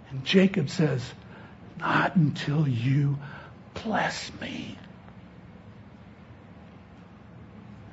[0.09, 1.01] And Jacob says,
[1.79, 3.17] not until you
[3.83, 4.77] bless me.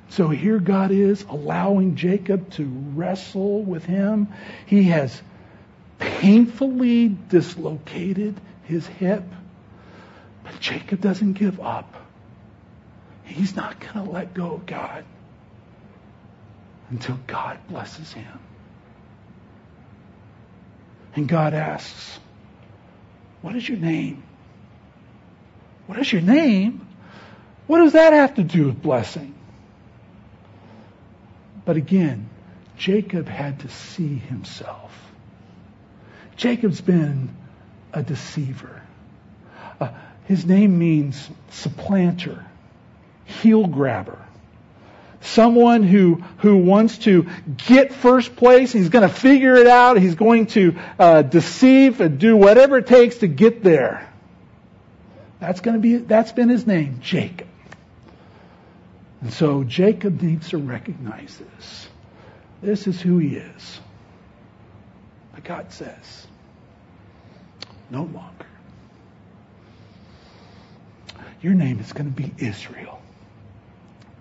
[0.09, 4.29] So here God is allowing Jacob to wrestle with him.
[4.65, 5.21] He has
[5.99, 9.23] painfully dislocated his hip.
[10.45, 11.93] But Jacob doesn't give up.
[13.23, 15.03] He's not going to let go of God
[16.91, 18.39] until God blesses him.
[21.15, 22.19] And God asks,
[23.41, 24.23] What is your name?
[25.87, 26.87] What is your name?
[27.65, 29.33] What does that have to do with blessing?
[31.63, 32.29] But again,
[32.77, 34.91] Jacob had to see himself.
[36.37, 37.35] Jacob's been
[37.91, 38.83] a deceiver.
[40.25, 42.45] His name means supplanter,
[43.25, 44.19] heel grabber.
[45.21, 48.71] Someone who, who wants to get first place.
[48.71, 49.97] He's going to figure it out.
[49.97, 54.07] He's going to uh, deceive and do whatever it takes to get there.
[55.39, 57.47] That's going to be, that's been his name, Jacob.
[59.21, 61.87] And so Jacob needs to recognize this.
[62.61, 63.79] This is who he is.
[65.33, 66.27] But God says,
[67.89, 68.45] no longer.
[71.45, 72.99] Your name is going to be Israel.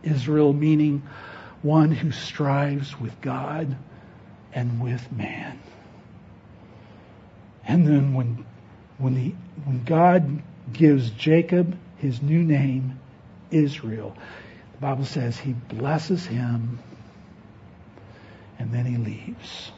[0.02, 1.02] Israel meaning
[1.62, 3.78] one who strives with God
[4.52, 5.58] and with man.
[7.66, 8.44] And then when,
[8.98, 13.00] when, the, when God gives Jacob his new name,
[13.50, 14.14] Israel,
[14.72, 16.78] the Bible says he blesses him
[18.58, 19.72] and then he leaves.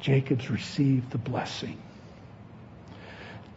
[0.00, 1.76] Jacob's received the blessing.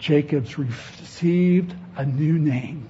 [0.02, 2.90] Jacob's received a new name.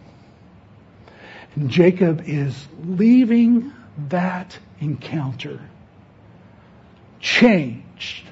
[1.56, 2.56] And Jacob is
[2.86, 3.74] leaving
[4.08, 5.60] that encounter
[7.20, 8.26] changed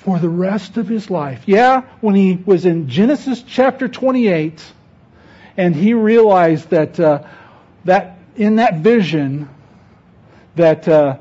[0.00, 1.44] for the rest of his life.
[1.46, 4.62] Yeah, when he was in Genesis chapter 28
[5.56, 7.22] and he realized that, uh,
[7.86, 9.48] that in that vision
[10.56, 11.16] that uh,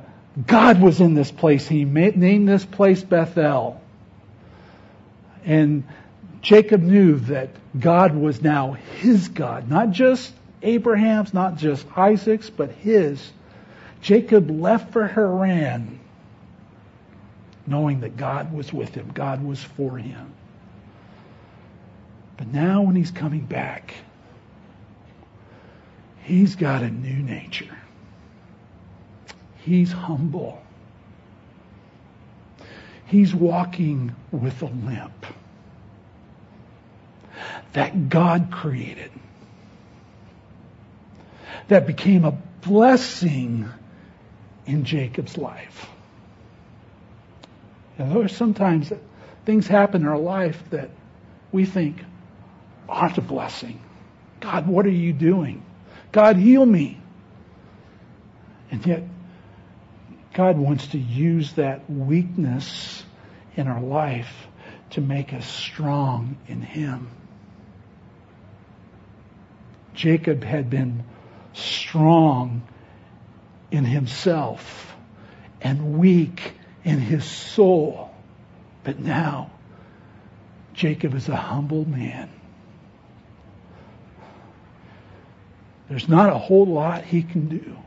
[0.45, 1.65] God was in this place.
[1.65, 3.81] He named this place Bethel.
[5.45, 5.85] And
[6.45, 10.31] Jacob knew that God was now his God, not just
[10.61, 13.31] Abraham's, not just Isaac's, but his.
[13.99, 15.99] Jacob left for Haran
[17.65, 20.33] knowing that God was with him, God was for him.
[22.37, 23.95] But now when he's coming back,
[26.21, 27.75] he's got a new nature.
[29.63, 30.61] He's humble.
[33.07, 35.25] He's walking with a limp
[37.73, 39.11] that God created.
[41.67, 42.31] that became a
[42.61, 43.69] blessing
[44.65, 45.87] in Jacob's life.
[47.97, 48.91] And there are sometimes
[49.45, 50.89] things happen in our life that
[51.51, 52.03] we think
[52.89, 53.79] aren't a blessing.
[54.39, 55.63] God, what are you doing?
[56.11, 56.99] God, heal me.
[58.69, 59.03] And yet,
[60.33, 63.03] God wants to use that weakness
[63.55, 64.33] in our life
[64.91, 67.09] to make us strong in Him.
[69.95, 71.03] Jacob had been
[71.53, 72.67] strong
[73.71, 74.95] in himself
[75.61, 78.13] and weak in his soul.
[78.83, 79.51] But now,
[80.73, 82.29] Jacob is a humble man.
[85.89, 87.77] There's not a whole lot he can do.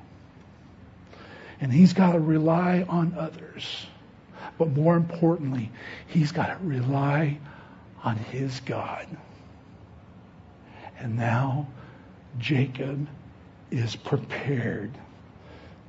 [1.61, 3.87] And he's got to rely on others.
[4.57, 5.71] But more importantly,
[6.07, 7.39] he's got to rely
[8.03, 9.07] on his God.
[10.99, 11.69] And now
[12.39, 13.09] Jacob
[13.71, 14.93] is prepared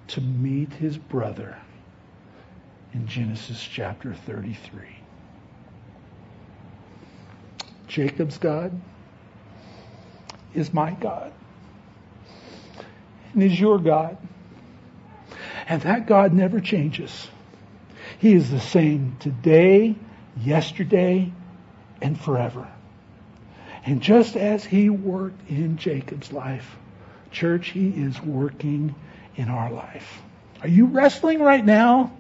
[0.08, 1.58] to meet his brother
[2.94, 4.82] in Genesis chapter 33.
[7.88, 8.80] Jacob's God
[10.54, 11.32] is my God
[13.34, 14.18] and is your God.
[15.68, 17.28] And that God never changes.
[18.18, 19.96] He is the same today,
[20.42, 21.32] yesterday,
[22.02, 22.68] and forever.
[23.86, 26.78] And just as he worked in Jacob's life,
[27.32, 28.96] church, he is working
[29.36, 30.22] in our life.
[30.62, 32.12] Are you wrestling right now?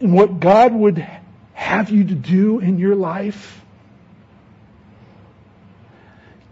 [0.00, 1.06] In what God would
[1.52, 3.60] have you to do in your life?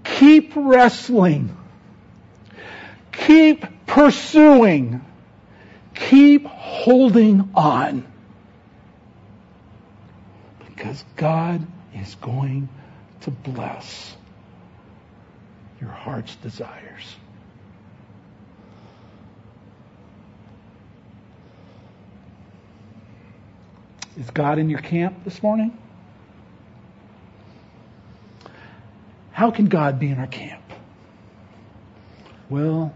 [0.04, 1.56] Keep wrestling.
[3.12, 5.04] Keep pursuing.
[5.94, 8.06] Keep holding on.
[10.88, 12.66] Because God is going
[13.20, 14.16] to bless
[15.82, 17.16] your heart's desires.
[24.18, 25.76] Is God in your camp this morning?
[29.32, 30.62] How can God be in our camp?
[32.48, 32.94] Well,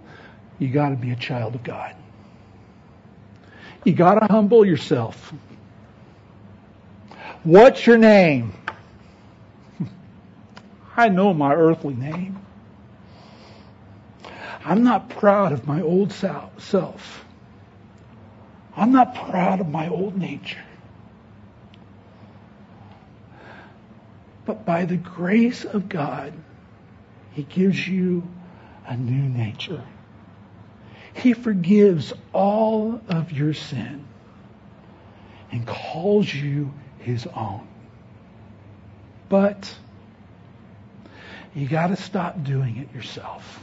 [0.58, 1.94] you got to be a child of God.
[3.84, 5.34] You got to humble yourself.
[7.44, 8.52] What's your name?
[10.96, 12.38] I know my earthly name.
[14.64, 17.24] I'm not proud of my old self.
[18.76, 20.62] I'm not proud of my old nature.
[24.46, 26.32] But by the grace of God,
[27.32, 28.22] He gives you
[28.86, 29.82] a new nature.
[31.14, 34.04] He forgives all of your sin
[35.50, 36.72] and calls you
[37.02, 37.66] His own.
[39.28, 39.74] But
[41.54, 43.60] you got to stop doing it yourself.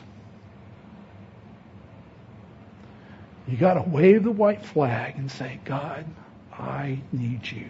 [3.47, 6.05] You got to wave the white flag and say, God,
[6.53, 7.69] I need you.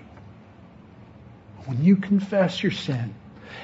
[1.65, 3.13] When you confess your sin,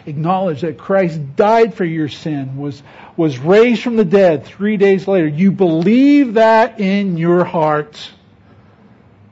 [0.05, 2.81] acknowledge that Christ died for your sin, was,
[3.17, 8.11] was raised from the dead three days later, you believe that in your heart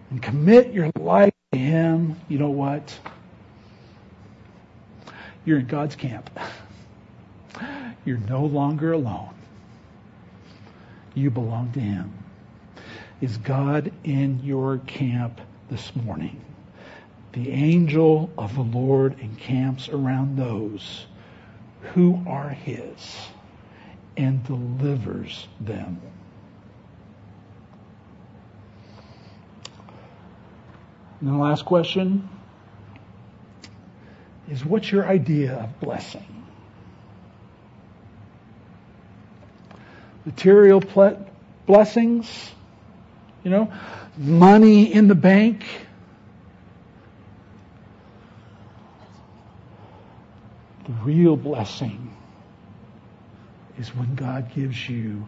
[0.09, 2.97] and commit your life Him, you know what?
[5.45, 6.29] You're in God's camp.
[8.05, 9.33] You're no longer alone.
[11.13, 12.11] You belong to Him.
[13.21, 15.39] Is God in your camp
[15.69, 16.41] this morning?
[17.33, 21.05] The angel of the Lord encamps around those
[21.93, 23.27] who are His
[24.17, 26.01] and delivers them.
[31.23, 32.27] And the last question
[34.49, 36.33] is what's your idea of blessing?
[40.25, 41.25] material ple-
[41.65, 42.51] blessings,
[43.43, 43.71] you know,
[44.17, 45.65] money in the bank.
[50.85, 52.15] The real blessing
[53.77, 55.27] is when God gives you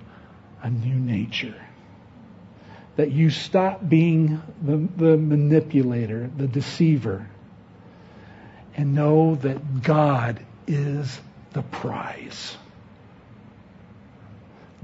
[0.62, 1.56] a new nature.
[2.96, 7.28] That you stop being the, the manipulator, the deceiver,
[8.76, 11.20] and know that God is
[11.54, 12.58] the prize.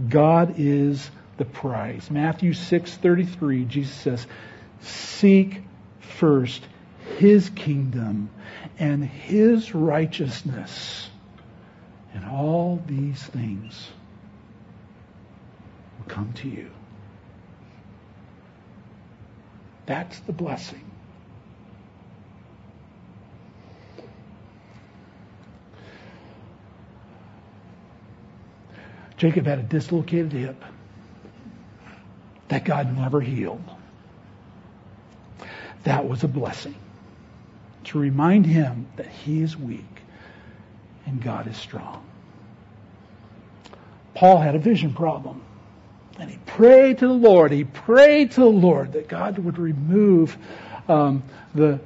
[0.10, 2.10] God is the prize.
[2.10, 4.28] Matthew 6:33 Jesus says,
[4.82, 5.64] "Seek
[6.00, 6.66] first
[7.18, 8.30] his kingdom
[8.80, 11.10] and his righteousness,
[12.14, 13.90] and all these things
[15.98, 16.70] will come to you."
[19.86, 20.82] That's the blessing.
[29.18, 30.64] Jacob had a dislocated hip
[32.48, 33.64] that God never healed.
[35.84, 36.76] That was a blessing
[37.86, 40.02] to remind him that he is weak
[41.06, 42.06] and God is strong.
[44.14, 45.44] Paul had a vision problem.
[46.22, 47.52] And he prayed to the Lord.
[47.52, 50.38] He prayed to the Lord that God would remove
[50.88, 51.24] um,
[51.56, 51.80] the,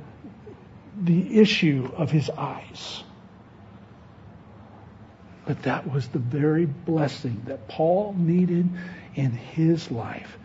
[1.02, 3.02] the issue of his eyes.
[5.46, 8.70] But that was the very blessing that Paul needed
[9.16, 10.38] in his life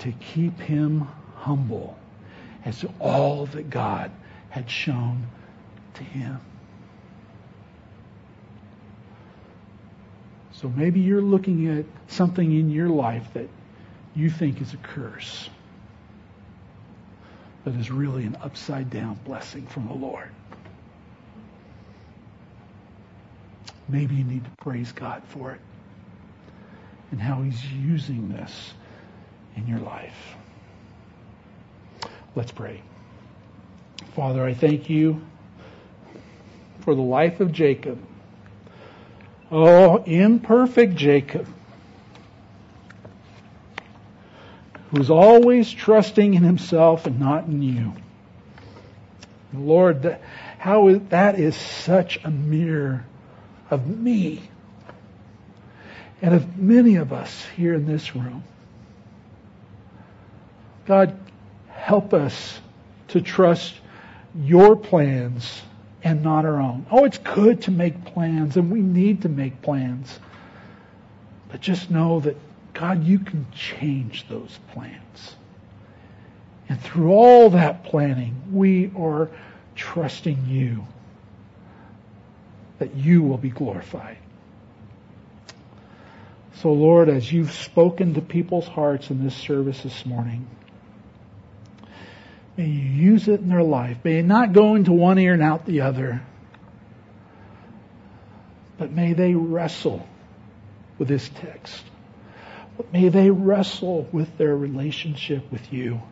[0.00, 1.96] to keep him humble
[2.66, 4.10] as to all that God
[4.50, 5.26] had shown
[5.94, 6.38] to him.
[10.62, 13.48] So maybe you're looking at something in your life that
[14.14, 15.50] you think is a curse,
[17.64, 20.30] but is really an upside down blessing from the Lord.
[23.88, 25.60] Maybe you need to praise God for it
[27.10, 28.72] and how He's using this
[29.56, 30.36] in your life.
[32.36, 32.80] Let's pray.
[34.14, 35.20] Father, I thank you
[36.80, 37.98] for the life of Jacob.
[39.54, 41.46] Oh, imperfect Jacob,
[44.90, 47.92] who's always trusting in himself and not in you.
[49.52, 50.18] Lord,
[50.56, 53.04] how is, that is such a mirror
[53.70, 54.40] of me
[56.22, 58.44] and of many of us here in this room.
[60.86, 61.14] God,
[61.68, 62.58] help us
[63.08, 63.74] to trust
[64.34, 65.60] your plans
[66.04, 66.86] and not our own.
[66.90, 70.18] Oh, it's good to make plans and we need to make plans.
[71.50, 72.36] But just know that
[72.74, 75.36] God, you can change those plans.
[76.68, 79.30] And through all that planning, we are
[79.74, 80.86] trusting you
[82.78, 84.16] that you will be glorified.
[86.54, 90.46] So Lord, as you've spoken to people's hearts in this service this morning,
[92.56, 93.98] May you use it in their life.
[94.04, 96.22] May it not go into one ear and out the other.
[98.76, 100.06] But may they wrestle
[100.98, 101.82] with this text.
[102.76, 106.02] But may they wrestle with their relationship with you.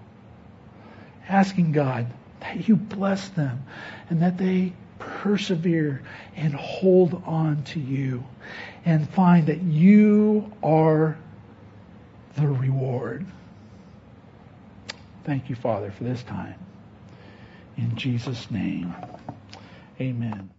[1.28, 2.06] Asking God
[2.40, 3.64] that you bless them
[4.08, 6.02] and that they persevere
[6.36, 8.24] and hold on to you
[8.84, 11.18] and find that you are
[12.36, 13.26] the reward.
[15.24, 16.56] Thank you, Father, for this time.
[17.76, 18.94] In Jesus' name,
[20.00, 20.50] amen.